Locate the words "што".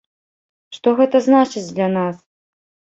0.79-0.95